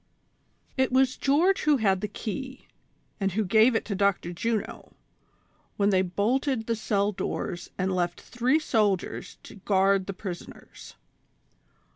[0.79, 2.65] T was George who had the key,
[3.19, 4.33] and who gave it to Dr.
[4.33, 4.93] Juno,
[5.77, 10.95] when they bolted the cell doors and left three soldiers to guard the prisoners.